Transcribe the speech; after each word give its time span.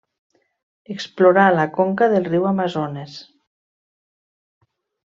Explorà 0.95 1.43
la 1.57 1.67
conca 1.77 2.09
del 2.15 2.27
riu 2.31 2.49
Amazones. 2.55 3.21